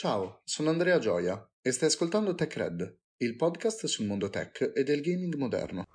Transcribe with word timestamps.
Ciao, 0.00 0.42
sono 0.44 0.70
Andrea 0.70 1.00
Gioia 1.00 1.44
e 1.60 1.72
stai 1.72 1.88
ascoltando 1.88 2.32
TechRed, 2.32 2.98
il 3.16 3.34
podcast 3.34 3.86
sul 3.86 4.06
mondo 4.06 4.30
tech 4.30 4.70
e 4.72 4.84
del 4.84 5.00
gaming 5.00 5.34
moderno. 5.34 5.86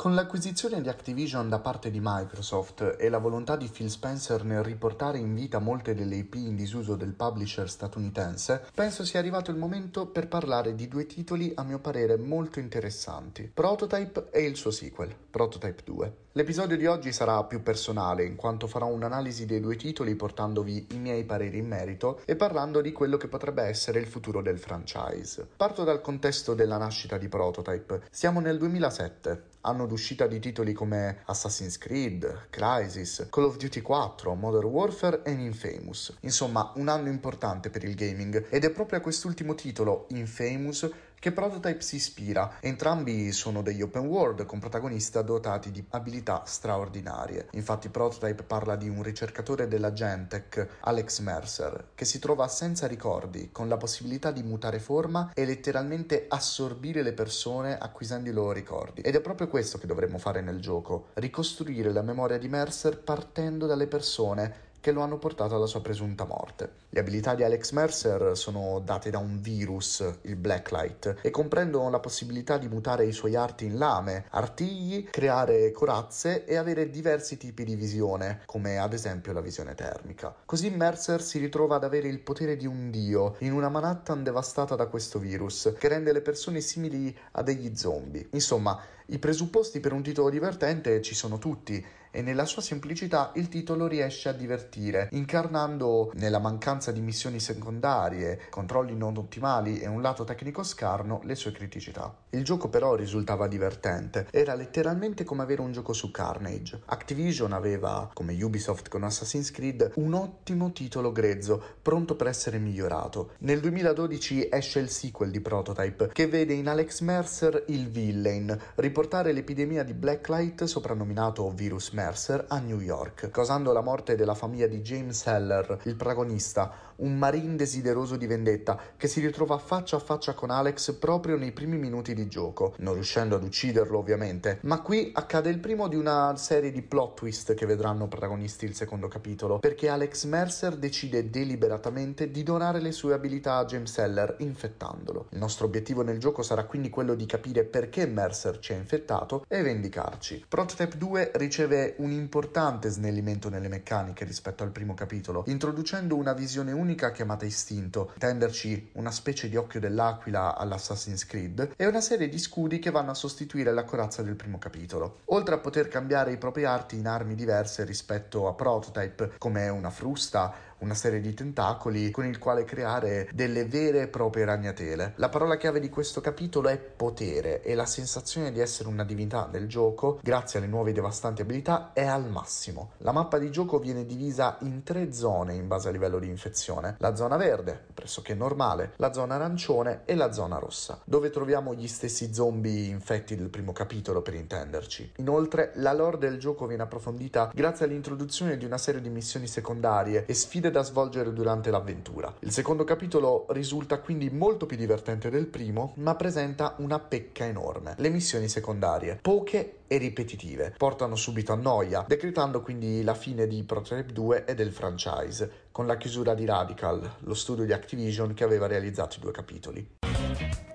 Con 0.00 0.14
l'acquisizione 0.14 0.80
di 0.80 0.88
Activision 0.88 1.50
da 1.50 1.58
parte 1.58 1.90
di 1.90 1.98
Microsoft 2.00 2.96
e 2.98 3.10
la 3.10 3.18
volontà 3.18 3.54
di 3.54 3.68
Phil 3.68 3.90
Spencer 3.90 4.44
nel 4.44 4.62
riportare 4.62 5.18
in 5.18 5.34
vita 5.34 5.58
molte 5.58 5.94
delle 5.94 6.16
IP 6.16 6.36
in 6.36 6.56
disuso 6.56 6.96
del 6.96 7.12
publisher 7.12 7.68
statunitense, 7.68 8.64
penso 8.74 9.04
sia 9.04 9.18
arrivato 9.18 9.50
il 9.50 9.58
momento 9.58 10.06
per 10.06 10.26
parlare 10.26 10.74
di 10.74 10.88
due 10.88 11.04
titoli 11.04 11.52
a 11.54 11.64
mio 11.64 11.80
parere 11.80 12.16
molto 12.16 12.60
interessanti, 12.60 13.50
Prototype 13.52 14.28
e 14.30 14.42
il 14.42 14.56
suo 14.56 14.70
sequel, 14.70 15.14
Prototype 15.30 15.82
2. 15.84 16.14
L'episodio 16.34 16.76
di 16.76 16.86
oggi 16.86 17.12
sarà 17.12 17.42
più 17.42 17.60
personale 17.60 18.24
in 18.24 18.36
quanto 18.36 18.68
farò 18.68 18.86
un'analisi 18.86 19.46
dei 19.46 19.58
due 19.58 19.74
titoli 19.74 20.14
portandovi 20.14 20.86
i 20.92 20.98
miei 20.98 21.24
pareri 21.24 21.58
in 21.58 21.66
merito 21.66 22.20
e 22.24 22.36
parlando 22.36 22.80
di 22.80 22.92
quello 22.92 23.16
che 23.16 23.26
potrebbe 23.26 23.64
essere 23.64 23.98
il 23.98 24.06
futuro 24.06 24.40
del 24.40 24.60
franchise. 24.60 25.46
Parto 25.56 25.82
dal 25.82 26.00
contesto 26.00 26.54
della 26.54 26.78
nascita 26.78 27.18
di 27.18 27.28
Prototype. 27.28 28.02
Siamo 28.12 28.38
nel 28.38 28.58
2007, 28.58 29.42
anno 29.62 29.86
d'uscita 29.90 30.28
di 30.28 30.38
titoli 30.38 30.72
come 30.72 31.22
Assassin's 31.24 31.76
Creed, 31.76 32.46
Crysis, 32.48 33.26
Call 33.28 33.44
of 33.44 33.56
Duty 33.56 33.80
4, 33.80 34.34
Modern 34.34 34.66
Warfare 34.66 35.22
e 35.24 35.32
Infamous. 35.32 36.16
Insomma, 36.20 36.72
un 36.76 36.86
anno 36.86 37.08
importante 37.08 37.70
per 37.70 37.82
il 37.82 37.96
gaming 37.96 38.46
ed 38.50 38.64
è 38.64 38.70
proprio 38.70 38.98
a 38.98 39.02
quest'ultimo 39.02 39.56
titolo, 39.56 40.06
Infamous, 40.10 40.88
che 41.20 41.32
Prototype 41.32 41.82
si 41.82 41.96
ispira. 41.96 42.56
Entrambi 42.60 43.30
sono 43.30 43.60
degli 43.60 43.82
open 43.82 44.06
world 44.06 44.46
con 44.46 44.58
protagonisti 44.58 45.22
dotati 45.22 45.70
di 45.70 45.84
abilità 45.90 46.44
straordinarie. 46.46 47.48
Infatti 47.52 47.90
Prototype 47.90 48.42
parla 48.42 48.74
di 48.74 48.88
un 48.88 49.02
ricercatore 49.02 49.68
della 49.68 49.92
Gentech, 49.92 50.78
Alex 50.80 51.18
Mercer, 51.20 51.90
che 51.94 52.06
si 52.06 52.18
trova 52.18 52.48
senza 52.48 52.86
ricordi, 52.86 53.50
con 53.52 53.68
la 53.68 53.76
possibilità 53.76 54.30
di 54.30 54.42
mutare 54.42 54.78
forma 54.78 55.32
e 55.34 55.44
letteralmente 55.44 56.24
assorbire 56.26 57.02
le 57.02 57.12
persone 57.12 57.76
acquisendo 57.76 58.30
i 58.30 58.32
loro 58.32 58.52
ricordi. 58.52 59.02
Ed 59.02 59.14
è 59.14 59.20
proprio 59.20 59.48
questo 59.48 59.76
che 59.76 59.86
dovremmo 59.86 60.16
fare 60.16 60.40
nel 60.40 60.60
gioco, 60.60 61.08
ricostruire 61.14 61.92
la 61.92 62.02
memoria 62.02 62.38
di 62.38 62.48
Mercer 62.48 62.98
partendo 62.98 63.66
dalle 63.66 63.86
persone 63.86 64.68
che 64.80 64.92
lo 64.92 65.02
hanno 65.02 65.18
portato 65.18 65.54
alla 65.54 65.66
sua 65.66 65.80
presunta 65.80 66.24
morte. 66.24 66.72
Le 66.88 67.00
abilità 67.00 67.34
di 67.34 67.44
Alex 67.44 67.72
Mercer 67.72 68.36
sono 68.36 68.80
date 68.84 69.10
da 69.10 69.18
un 69.18 69.40
virus, 69.40 70.04
il 70.22 70.36
Blacklight, 70.36 71.18
e 71.22 71.30
comprendono 71.30 71.90
la 71.90 72.00
possibilità 72.00 72.58
di 72.58 72.68
mutare 72.68 73.06
i 73.06 73.12
suoi 73.12 73.36
arti 73.36 73.66
in 73.66 73.78
lame, 73.78 74.24
artigli, 74.30 75.08
creare 75.10 75.70
corazze 75.72 76.44
e 76.44 76.56
avere 76.56 76.90
diversi 76.90 77.36
tipi 77.36 77.64
di 77.64 77.76
visione, 77.76 78.42
come 78.46 78.78
ad 78.78 78.92
esempio 78.92 79.32
la 79.32 79.40
visione 79.40 79.74
termica. 79.74 80.34
Così 80.44 80.70
Mercer 80.70 81.22
si 81.22 81.38
ritrova 81.38 81.76
ad 81.76 81.84
avere 81.84 82.08
il 82.08 82.20
potere 82.20 82.56
di 82.56 82.66
un 82.66 82.90
dio 82.90 83.36
in 83.40 83.52
una 83.52 83.68
Manhattan 83.68 84.22
devastata 84.22 84.74
da 84.74 84.86
questo 84.86 85.18
virus, 85.18 85.74
che 85.78 85.88
rende 85.88 86.12
le 86.12 86.22
persone 86.22 86.60
simili 86.60 87.16
a 87.32 87.42
degli 87.42 87.76
zombie. 87.76 88.28
Insomma, 88.32 88.80
i 89.06 89.18
presupposti 89.18 89.80
per 89.80 89.92
un 89.92 90.02
titolo 90.02 90.30
divertente 90.30 91.02
ci 91.02 91.14
sono 91.14 91.38
tutti 91.38 91.84
e 92.10 92.22
nella 92.22 92.44
sua 92.44 92.62
semplicità 92.62 93.32
il 93.34 93.48
titolo 93.48 93.86
riesce 93.86 94.28
a 94.28 94.32
divertire, 94.32 95.08
incarnando 95.12 96.10
nella 96.14 96.38
mancanza 96.38 96.92
di 96.92 97.00
missioni 97.00 97.40
secondarie, 97.40 98.48
controlli 98.50 98.96
non 98.96 99.16
ottimali 99.16 99.78
e 99.78 99.86
un 99.86 100.02
lato 100.02 100.24
tecnico 100.24 100.62
scarno 100.62 101.20
le 101.24 101.34
sue 101.34 101.52
criticità. 101.52 102.14
Il 102.30 102.44
gioco 102.44 102.68
però 102.68 102.94
risultava 102.94 103.46
divertente, 103.46 104.26
era 104.30 104.54
letteralmente 104.54 105.24
come 105.24 105.42
avere 105.42 105.60
un 105.60 105.72
gioco 105.72 105.92
su 105.92 106.10
Carnage. 106.10 106.80
Activision 106.86 107.52
aveva, 107.52 108.10
come 108.12 108.40
Ubisoft 108.42 108.88
con 108.88 109.04
Assassin's 109.04 109.50
Creed, 109.50 109.92
un 109.96 110.14
ottimo 110.14 110.72
titolo 110.72 111.12
grezzo, 111.12 111.62
pronto 111.80 112.16
per 112.16 112.26
essere 112.26 112.58
migliorato. 112.58 113.32
Nel 113.38 113.60
2012 113.60 114.48
esce 114.50 114.80
il 114.80 114.90
sequel 114.90 115.30
di 115.30 115.40
Prototype, 115.40 116.10
che 116.12 116.26
vede 116.26 116.54
in 116.54 116.68
Alex 116.68 117.00
Mercer 117.00 117.64
il 117.68 117.88
villain, 117.88 118.58
riportare 118.76 119.32
l'epidemia 119.32 119.82
di 119.82 119.92
Blacklight, 119.92 120.64
soprannominato 120.64 121.50
virus 121.50 121.90
Mercer, 121.90 121.99
a 122.48 122.58
New 122.58 122.80
York, 122.80 123.30
causando 123.30 123.72
la 123.72 123.82
morte 123.82 124.16
della 124.16 124.34
famiglia 124.34 124.66
di 124.66 124.80
James 124.80 125.26
Heller, 125.26 125.80
il 125.84 125.96
protagonista, 125.96 126.72
un 127.00 127.16
marine 127.16 127.56
desideroso 127.56 128.16
di 128.16 128.26
vendetta 128.26 128.78
che 128.96 129.08
si 129.08 129.20
ritrova 129.20 129.58
faccia 129.58 129.96
a 129.96 130.00
faccia 130.00 130.34
con 130.34 130.50
Alex 130.50 130.92
proprio 130.94 131.36
nei 131.36 131.52
primi 131.52 131.76
minuti 131.76 132.14
di 132.14 132.28
gioco, 132.28 132.74
non 132.78 132.94
riuscendo 132.94 133.36
ad 133.36 133.42
ucciderlo 133.42 133.98
ovviamente. 133.98 134.58
Ma 134.62 134.80
qui 134.80 135.10
accade 135.14 135.50
il 135.50 135.58
primo 135.58 135.88
di 135.88 135.96
una 135.96 136.34
serie 136.36 136.70
di 136.70 136.82
plot 136.82 137.14
twist 137.14 137.54
che 137.54 137.66
vedranno 137.66 138.08
protagonisti 138.08 138.64
il 138.64 138.74
secondo 138.74 139.08
capitolo, 139.08 139.58
perché 139.58 139.88
Alex 139.88 140.24
Mercer 140.24 140.76
decide 140.76 141.30
deliberatamente 141.30 142.30
di 142.30 142.42
donare 142.42 142.80
le 142.80 142.92
sue 142.92 143.14
abilità 143.14 143.56
a 143.56 143.64
James 143.64 143.96
Heller 143.98 144.36
infettandolo. 144.38 145.26
Il 145.30 145.38
nostro 145.38 145.66
obiettivo 145.66 146.02
nel 146.02 146.18
gioco 146.18 146.42
sarà 146.42 146.64
quindi 146.64 146.90
quello 146.90 147.14
di 147.14 147.26
capire 147.26 147.64
perché 147.64 148.06
Mercer 148.06 148.58
ci 148.58 148.72
ha 148.72 148.76
infettato 148.76 149.44
e 149.48 149.62
vendicarci. 149.62 150.44
Prototype 150.48 150.96
2 150.96 151.32
riceve 151.34 151.94
un 151.98 152.10
importante 152.10 152.88
snellimento 152.88 153.48
nelle 153.48 153.68
meccaniche 153.68 154.24
rispetto 154.24 154.62
al 154.62 154.70
primo 154.70 154.94
capitolo, 154.94 155.44
introducendo 155.46 156.16
una 156.16 156.32
visione 156.32 156.72
unica 156.72 156.88
chiamata 156.94 157.44
istinto, 157.44 158.10
intenderci 158.14 158.90
una 158.94 159.10
specie 159.10 159.48
di 159.48 159.56
occhio 159.56 159.80
dell'aquila 159.80 160.56
all'Assassin's 160.56 161.26
Creed, 161.26 161.72
e 161.76 161.86
una 161.86 162.00
serie 162.00 162.28
di 162.28 162.38
scudi 162.38 162.78
che 162.78 162.90
vanno 162.90 163.10
a 163.10 163.14
sostituire 163.14 163.72
la 163.72 163.84
corazza 163.84 164.22
del 164.22 164.36
primo 164.36 164.58
capitolo. 164.58 165.20
Oltre 165.26 165.54
a 165.54 165.58
poter 165.58 165.88
cambiare 165.88 166.32
i 166.32 166.38
propri 166.38 166.64
arti 166.64 166.96
in 166.96 167.06
armi 167.06 167.34
diverse 167.34 167.84
rispetto 167.84 168.48
a 168.48 168.54
Prototype, 168.54 169.32
come 169.38 169.68
una 169.68 169.90
frusta, 169.90 170.68
una 170.80 170.94
serie 170.94 171.20
di 171.20 171.34
tentacoli 171.34 172.10
con 172.10 172.26
il 172.26 172.38
quale 172.38 172.64
creare 172.64 173.28
delle 173.32 173.64
vere 173.64 174.02
e 174.02 174.08
proprie 174.08 174.44
ragnatele. 174.44 175.14
La 175.16 175.28
parola 175.28 175.56
chiave 175.56 175.80
di 175.80 175.88
questo 175.88 176.20
capitolo 176.20 176.68
è 176.68 176.78
potere 176.78 177.62
e 177.62 177.74
la 177.74 177.86
sensazione 177.86 178.52
di 178.52 178.60
essere 178.60 178.88
una 178.88 179.04
divinità 179.04 179.48
del 179.50 179.68
gioco, 179.68 180.18
grazie 180.22 180.58
alle 180.58 180.68
nuove 180.68 180.92
devastanti 180.92 181.42
abilità, 181.42 181.92
è 181.92 182.04
al 182.04 182.28
massimo. 182.28 182.92
La 182.98 183.12
mappa 183.12 183.38
di 183.38 183.50
gioco 183.50 183.78
viene 183.78 184.06
divisa 184.06 184.56
in 184.60 184.82
tre 184.82 185.12
zone 185.12 185.54
in 185.54 185.68
base 185.68 185.88
a 185.88 185.92
livello 185.92 186.18
di 186.18 186.28
infezione. 186.28 186.96
La 186.98 187.14
zona 187.14 187.36
verde, 187.36 187.78
pressoché 187.92 188.34
normale, 188.34 188.92
la 188.96 189.12
zona 189.12 189.34
arancione 189.34 190.02
e 190.04 190.14
la 190.14 190.32
zona 190.32 190.58
rossa, 190.58 191.00
dove 191.04 191.30
troviamo 191.30 191.74
gli 191.74 191.88
stessi 191.88 192.32
zombie 192.32 192.88
infetti 192.88 193.36
del 193.36 193.50
primo 193.50 193.72
capitolo 193.72 194.22
per 194.22 194.34
intenderci. 194.34 195.12
Inoltre, 195.16 195.72
la 195.74 195.92
lore 195.92 196.18
del 196.18 196.38
gioco 196.38 196.66
viene 196.66 196.82
approfondita 196.82 197.50
grazie 197.54 197.84
all'introduzione 197.84 198.56
di 198.56 198.64
una 198.64 198.78
serie 198.78 199.00
di 199.00 199.08
missioni 199.08 199.46
secondarie 199.46 200.24
e 200.26 200.34
sfide 200.34 200.69
da 200.70 200.82
svolgere 200.82 201.32
durante 201.32 201.70
l'avventura. 201.70 202.34
Il 202.40 202.52
secondo 202.52 202.84
capitolo 202.84 203.46
risulta 203.50 203.98
quindi 204.00 204.30
molto 204.30 204.66
più 204.66 204.76
divertente 204.76 205.30
del 205.30 205.46
primo, 205.46 205.92
ma 205.96 206.14
presenta 206.14 206.74
una 206.78 206.98
pecca 206.98 207.44
enorme. 207.44 207.94
Le 207.98 208.08
missioni 208.08 208.48
secondarie, 208.48 209.18
poche 209.20 209.80
e 209.86 209.96
ripetitive, 209.98 210.74
portano 210.76 211.16
subito 211.16 211.52
a 211.52 211.56
noia, 211.56 212.04
decretando 212.06 212.62
quindi 212.62 213.02
la 213.02 213.14
fine 213.14 213.46
di 213.46 213.62
Prototype 213.64 214.12
2 214.12 214.44
e 214.44 214.54
del 214.54 214.72
franchise, 214.72 215.68
con 215.72 215.86
la 215.86 215.96
chiusura 215.96 216.34
di 216.34 216.44
Radical, 216.44 217.16
lo 217.20 217.34
studio 217.34 217.64
di 217.64 217.72
Activision 217.72 218.34
che 218.34 218.44
aveva 218.44 218.66
realizzato 218.66 219.16
i 219.18 219.20
due 219.20 219.32
capitoli. 219.32 220.69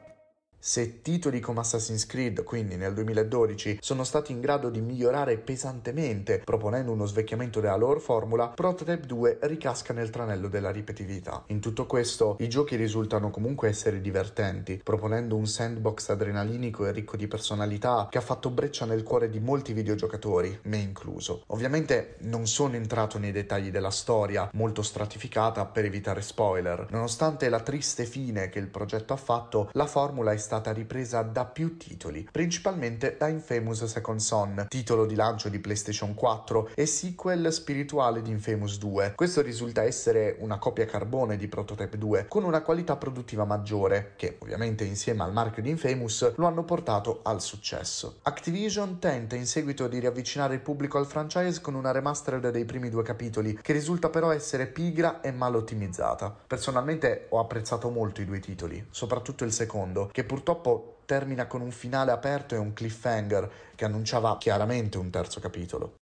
Se 0.67 1.03
titoli 1.03 1.41
come 1.41 1.59
Assassin's 1.59 2.07
Creed, 2.07 2.43
quindi 2.43 2.75
nel 2.75 2.95
2012, 2.95 3.77
sono 3.81 4.03
stati 4.03 4.31
in 4.31 4.41
grado 4.41 4.71
di 4.71 4.81
migliorare 4.81 5.37
pesantemente, 5.37 6.39
proponendo 6.43 6.91
uno 6.91 7.05
svecchiamento 7.05 7.59
della 7.59 7.75
loro 7.75 7.99
formula, 7.99 8.47
Prototype 8.47 9.05
2 9.05 9.37
ricasca 9.41 9.93
nel 9.93 10.09
tranello 10.09 10.47
della 10.47 10.71
ripetitività. 10.71 11.43
In 11.49 11.59
tutto 11.59 11.85
questo, 11.85 12.35
i 12.39 12.49
giochi 12.49 12.77
risultano 12.77 13.29
comunque 13.29 13.69
essere 13.69 14.01
divertenti, 14.01 14.81
proponendo 14.83 15.35
un 15.35 15.45
sandbox 15.45 16.09
adrenalinico 16.09 16.87
e 16.87 16.91
ricco 16.91 17.15
di 17.15 17.27
personalità 17.27 18.07
che 18.09 18.17
ha 18.17 18.21
fatto 18.21 18.49
breccia 18.49 18.85
nel 18.85 19.03
cuore 19.03 19.29
di 19.29 19.39
molti 19.39 19.71
videogiocatori, 19.71 20.61
me 20.63 20.77
incluso. 20.77 21.43
Ovviamente 21.49 22.15
non 22.21 22.47
sono 22.47 22.73
entrato 22.73 23.19
nei 23.19 23.31
dettagli 23.31 23.69
della 23.69 23.91
storia, 23.91 24.49
molto 24.53 24.81
stratificata 24.81 25.63
per 25.67 25.85
evitare 25.85 26.23
spoiler. 26.23 26.87
Nonostante 26.89 27.49
la 27.49 27.59
triste 27.59 28.05
fine 28.05 28.49
che 28.49 28.57
il 28.57 28.69
progetto 28.69 29.13
ha 29.13 29.17
fatto, 29.17 29.69
la 29.73 29.85
formula 29.85 30.31
è 30.31 30.37
stata 30.37 30.53
stata 30.55 30.71
ripresa 30.71 31.21
da 31.21 31.43
più 31.43 31.75
titoli, 31.75 32.27
principalmente 32.31 33.17
da 33.19 33.27
Infamous 33.27 33.83
Second 33.83 34.19
Son, 34.19 34.65
titolo 34.69 35.05
di 35.05 35.13
lancio 35.15 35.49
di 35.49 35.59
PlayStation 35.59 36.13
4 36.13 36.69
e 36.75 36.85
sequel 36.85 37.51
spirituale 37.51 38.21
di 38.21 38.31
Infamous 38.31 38.77
2. 38.77 39.13
Questo 39.15 39.41
risulta 39.41 39.83
essere 39.83 40.37
una 40.39 40.57
copia 40.57 40.85
carbone 40.85 41.35
di 41.35 41.49
Prototype 41.49 41.97
2 41.97 42.27
con 42.29 42.45
una 42.45 42.61
qualità 42.61 42.95
produttiva 42.95 43.43
maggiore, 43.43 44.13
che 44.15 44.37
ovviamente 44.39 44.85
insieme 44.85 45.23
al 45.23 45.33
marchio 45.33 45.61
di 45.61 45.71
Infamous 45.71 46.35
lo 46.37 46.45
hanno 46.45 46.63
portato 46.63 47.19
al 47.23 47.41
successo. 47.41 48.19
Activision 48.21 48.97
tenta 48.99 49.35
in 49.35 49.47
seguito 49.47 49.89
di 49.89 49.99
riavvicinare 49.99 50.53
il 50.53 50.61
pubblico 50.61 50.97
al 50.97 51.05
franchise 51.05 51.59
con 51.59 51.73
una 51.73 51.91
remastered 51.91 52.49
dei 52.49 52.63
primi 52.63 52.89
due 52.89 53.03
capitoli, 53.03 53.59
che 53.61 53.73
risulta 53.73 54.09
però 54.09 54.31
essere 54.31 54.67
pigra 54.67 55.19
e 55.19 55.33
mal 55.33 55.55
ottimizzata. 55.55 56.33
Personalmente 56.47 57.25
ho 57.29 57.39
apprezzato 57.39 57.89
molto 57.89 58.21
i 58.21 58.25
due 58.25 58.39
titoli, 58.39 58.85
soprattutto 58.89 59.43
il 59.43 59.51
secondo, 59.51 60.09
che 60.13 60.23
purtroppo 60.23 60.43
purtroppo 60.45 60.97
termina 61.05 61.47
con 61.47 61.61
un 61.61 61.71
finale 61.71 62.11
aperto 62.11 62.53
e 62.53 62.59
un 62.59 62.73
cliffhanger 62.73 63.51
che 63.73 63.85
annunciava 63.85 64.37
chiaramente 64.37 64.99
un 64.99 65.09
terzo 65.09 65.39
capitolo. 65.39 65.95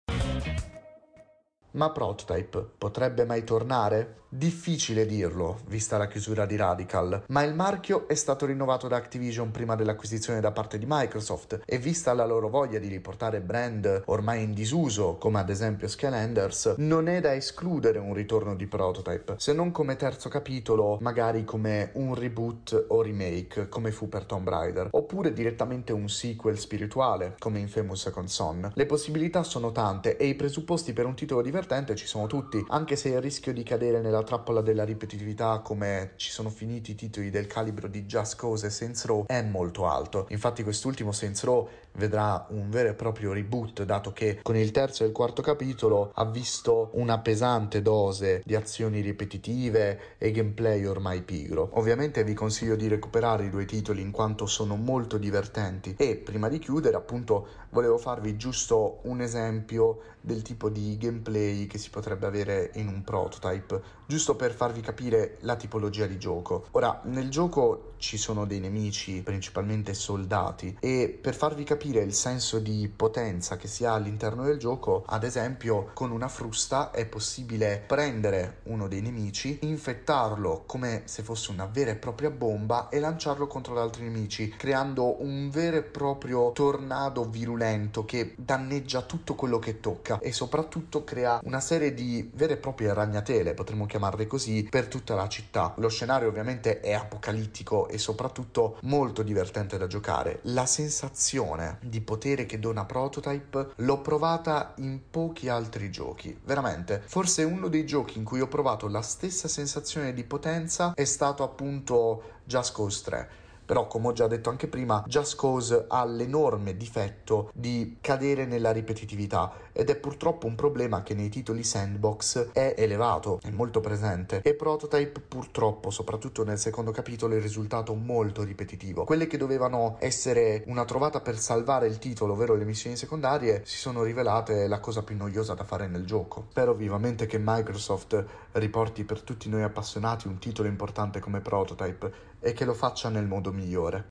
Ma 1.72 1.90
Prototype 1.90 2.66
potrebbe 2.78 3.24
mai 3.24 3.44
tornare? 3.44 4.16
Difficile 4.32 5.06
dirlo, 5.06 5.58
vista 5.66 5.98
la 5.98 6.06
chiusura 6.06 6.46
di 6.46 6.54
Radical, 6.54 7.24
ma 7.30 7.42
il 7.42 7.52
marchio 7.52 8.06
è 8.06 8.14
stato 8.14 8.46
rinnovato 8.46 8.86
da 8.86 8.94
Activision 8.94 9.50
prima 9.50 9.74
dell'acquisizione 9.74 10.38
da 10.38 10.52
parte 10.52 10.78
di 10.78 10.84
Microsoft 10.86 11.62
e 11.64 11.78
vista 11.78 12.12
la 12.12 12.24
loro 12.24 12.48
voglia 12.48 12.78
di 12.78 12.86
riportare 12.86 13.40
brand 13.40 14.04
ormai 14.06 14.44
in 14.44 14.54
disuso, 14.54 15.16
come 15.16 15.40
ad 15.40 15.50
esempio 15.50 15.88
Skylanders, 15.88 16.74
non 16.76 17.08
è 17.08 17.20
da 17.20 17.34
escludere 17.34 17.98
un 17.98 18.14
ritorno 18.14 18.54
di 18.54 18.68
Prototype, 18.68 19.34
se 19.36 19.52
non 19.52 19.72
come 19.72 19.96
terzo 19.96 20.28
capitolo, 20.28 20.98
magari 21.00 21.42
come 21.42 21.90
un 21.94 22.14
reboot 22.14 22.86
o 22.90 23.02
remake, 23.02 23.68
come 23.68 23.90
fu 23.90 24.08
per 24.08 24.26
Tomb 24.26 24.48
Raider, 24.48 24.90
oppure 24.92 25.32
direttamente 25.32 25.92
un 25.92 26.08
sequel 26.08 26.56
spirituale, 26.56 27.34
come 27.40 27.58
in 27.58 27.68
Famous 27.68 28.02
Second 28.02 28.28
Son. 28.28 28.70
Le 28.72 28.86
possibilità 28.86 29.42
sono 29.42 29.72
tante 29.72 30.16
e 30.16 30.26
i 30.26 30.36
presupposti 30.36 30.92
per 30.92 31.06
un 31.06 31.16
titolo 31.16 31.40
divertente 31.60 31.94
ci 31.94 32.06
sono 32.06 32.26
tutti, 32.26 32.64
anche 32.68 32.96
se 32.96 33.10
il 33.10 33.20
rischio 33.20 33.52
di 33.52 33.62
cadere 33.62 34.00
nella 34.00 34.22
trappola 34.22 34.62
della 34.62 34.84
ripetitività 34.84 35.60
come 35.60 36.12
ci 36.16 36.30
sono 36.30 36.48
finiti 36.48 36.92
i 36.92 36.94
titoli 36.94 37.30
del 37.30 37.46
calibro 37.46 37.86
di 37.86 38.04
Just 38.04 38.36
Cause 38.36 38.66
e 38.66 38.70
Saints 38.70 39.04
Row 39.04 39.26
è 39.26 39.42
molto 39.42 39.86
alto. 39.86 40.26
Infatti 40.30 40.62
quest'ultimo 40.62 41.12
Saints 41.12 41.44
Row 41.44 41.68
vedrà 41.92 42.46
un 42.50 42.70
vero 42.70 42.90
e 42.90 42.94
proprio 42.94 43.32
reboot 43.32 43.82
dato 43.84 44.12
che 44.12 44.40
con 44.42 44.56
il 44.56 44.70
terzo 44.70 45.04
e 45.04 45.06
il 45.06 45.12
quarto 45.12 45.42
capitolo 45.42 46.12
ha 46.14 46.24
visto 46.24 46.90
una 46.94 47.18
pesante 47.18 47.82
dose 47.82 48.42
di 48.44 48.54
azioni 48.54 49.00
ripetitive 49.00 50.16
e 50.18 50.30
gameplay 50.30 50.84
ormai 50.84 51.22
pigro. 51.22 51.70
Ovviamente 51.74 52.24
vi 52.24 52.34
consiglio 52.34 52.76
di 52.76 52.88
recuperare 52.88 53.44
i 53.44 53.50
due 53.50 53.64
titoli 53.64 54.00
in 54.00 54.10
quanto 54.10 54.46
sono 54.46 54.76
molto 54.76 55.18
divertenti 55.18 55.94
e 55.96 56.16
prima 56.16 56.48
di 56.48 56.58
chiudere 56.58 56.96
appunto 56.96 57.46
volevo 57.70 57.98
farvi 57.98 58.36
giusto 58.36 59.00
un 59.02 59.20
esempio 59.20 60.00
del 60.20 60.42
tipo 60.42 60.68
di 60.68 60.96
gameplay 60.98 61.66
che 61.66 61.78
si 61.78 61.88
potrebbe 61.90 62.26
avere 62.26 62.70
in 62.74 62.88
un 62.88 63.02
prototype, 63.02 63.80
giusto 64.06 64.36
per 64.36 64.52
farvi 64.52 64.80
capire 64.80 65.38
la 65.40 65.56
tipologia 65.56 66.06
di 66.06 66.18
gioco. 66.18 66.66
Ora, 66.72 67.00
nel 67.04 67.30
gioco 67.30 67.94
ci 67.96 68.18
sono 68.18 68.44
dei 68.44 68.60
nemici, 68.60 69.22
principalmente 69.22 69.94
soldati, 69.94 70.76
e 70.80 71.18
per 71.20 71.34
farvi 71.34 71.64
capire 71.64 71.79
il 71.88 72.12
senso 72.14 72.58
di 72.58 72.92
potenza 72.94 73.56
che 73.56 73.66
si 73.66 73.84
ha 73.84 73.94
all'interno 73.94 74.44
del 74.44 74.58
gioco, 74.58 75.02
ad 75.06 75.24
esempio, 75.24 75.90
con 75.94 76.10
una 76.10 76.28
frusta 76.28 76.90
è 76.90 77.06
possibile 77.06 77.82
prendere 77.86 78.58
uno 78.64 78.86
dei 78.86 79.00
nemici, 79.00 79.58
infettarlo 79.62 80.64
come 80.66 81.02
se 81.06 81.22
fosse 81.22 81.50
una 81.50 81.66
vera 81.66 81.90
e 81.90 81.96
propria 81.96 82.30
bomba 82.30 82.88
e 82.88 83.00
lanciarlo 83.00 83.46
contro 83.46 83.74
gli 83.74 83.78
altri 83.78 84.02
nemici, 84.02 84.50
creando 84.50 85.22
un 85.22 85.48
vero 85.50 85.78
e 85.78 85.82
proprio 85.82 86.52
tornado 86.52 87.24
virulento 87.24 88.04
che 88.04 88.34
danneggia 88.36 89.02
tutto 89.02 89.34
quello 89.34 89.58
che 89.58 89.80
tocca 89.80 90.18
e 90.20 90.32
soprattutto 90.32 91.02
crea 91.04 91.40
una 91.44 91.60
serie 91.60 91.94
di 91.94 92.30
vere 92.34 92.54
e 92.54 92.58
proprie 92.58 92.92
ragnatele, 92.92 93.54
potremmo 93.54 93.86
chiamarle 93.86 94.26
così, 94.26 94.66
per 94.70 94.86
tutta 94.86 95.14
la 95.14 95.28
città. 95.28 95.72
Lo 95.76 95.88
scenario 95.88 96.28
ovviamente 96.28 96.80
è 96.80 96.92
apocalittico 96.92 97.88
e 97.88 97.98
soprattutto 97.98 98.78
molto 98.82 99.22
divertente 99.22 99.78
da 99.78 99.86
giocare. 99.86 100.40
La 100.42 100.66
sensazione 100.66 101.69
di 101.80 102.00
potere 102.00 102.46
che 102.46 102.58
dona 102.58 102.84
Prototype 102.84 103.72
l'ho 103.76 104.00
provata 104.00 104.74
in 104.76 105.00
pochi 105.10 105.48
altri 105.48 105.90
giochi, 105.90 106.36
veramente. 106.44 107.02
Forse 107.04 107.44
uno 107.44 107.68
dei 107.68 107.84
giochi 107.86 108.18
in 108.18 108.24
cui 108.24 108.40
ho 108.40 108.48
provato 108.48 108.88
la 108.88 109.02
stessa 109.02 109.48
sensazione 109.48 110.12
di 110.12 110.24
potenza 110.24 110.92
è 110.94 111.04
stato 111.04 111.42
appunto 111.42 112.38
Just 112.44 112.74
Cause 112.74 113.02
3 113.04 113.30
però 113.70 113.86
come 113.86 114.08
ho 114.08 114.12
già 114.12 114.26
detto 114.26 114.50
anche 114.50 114.66
prima, 114.66 115.04
Just 115.06 115.38
Cause 115.38 115.84
ha 115.86 116.04
l'enorme 116.04 116.76
difetto 116.76 117.52
di 117.54 117.98
cadere 118.00 118.44
nella 118.44 118.72
ripetitività 118.72 119.52
ed 119.72 119.90
è 119.90 119.96
purtroppo 119.96 120.48
un 120.48 120.56
problema 120.56 121.04
che 121.04 121.14
nei 121.14 121.28
titoli 121.28 121.62
sandbox 121.62 122.50
è 122.50 122.74
elevato, 122.76 123.38
è 123.40 123.50
molto 123.50 123.78
presente 123.78 124.40
e 124.42 124.54
Prototype 124.54 125.20
purtroppo, 125.20 125.90
soprattutto 125.90 126.42
nel 126.42 126.58
secondo 126.58 126.90
capitolo, 126.90 127.36
è 127.36 127.40
risultato 127.40 127.94
molto 127.94 128.42
ripetitivo. 128.42 129.04
Quelle 129.04 129.28
che 129.28 129.36
dovevano 129.36 129.94
essere 130.00 130.64
una 130.66 130.84
trovata 130.84 131.20
per 131.20 131.38
salvare 131.38 131.86
il 131.86 131.98
titolo, 131.98 132.32
ovvero 132.32 132.56
le 132.56 132.64
missioni 132.64 132.96
secondarie, 132.96 133.62
si 133.64 133.76
sono 133.76 134.02
rivelate 134.02 134.66
la 134.66 134.80
cosa 134.80 135.04
più 135.04 135.16
noiosa 135.16 135.54
da 135.54 135.62
fare 135.62 135.86
nel 135.86 136.04
gioco. 136.04 136.46
Spero 136.50 136.74
vivamente 136.74 137.26
che 137.26 137.38
Microsoft 137.40 138.24
riporti 138.50 139.04
per 139.04 139.22
tutti 139.22 139.48
noi 139.48 139.62
appassionati 139.62 140.26
un 140.26 140.38
titolo 140.38 140.66
importante 140.66 141.20
come 141.20 141.40
Prototype 141.40 142.29
e 142.40 142.52
che 142.52 142.64
lo 142.64 142.74
faccia 142.74 143.08
nel 143.08 143.26
modo 143.26 143.52
migliore. 143.52 144.08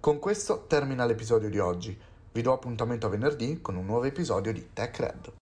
Con 0.00 0.18
questo 0.18 0.66
termina 0.66 1.04
l'episodio 1.04 1.50
di 1.50 1.58
oggi. 1.58 1.98
Vi 2.32 2.42
do 2.42 2.52
appuntamento 2.52 3.06
a 3.06 3.10
venerdì 3.10 3.60
con 3.60 3.76
un 3.76 3.86
nuovo 3.86 4.04
episodio 4.04 4.52
di 4.52 4.72
Tech 4.72 4.98
Red. 4.98 5.34